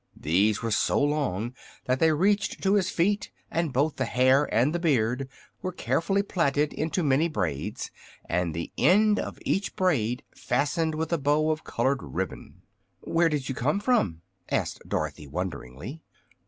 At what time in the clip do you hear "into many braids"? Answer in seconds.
6.73-7.91